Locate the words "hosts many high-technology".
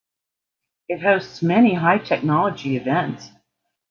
1.03-2.75